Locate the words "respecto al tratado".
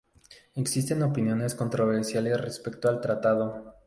2.41-3.75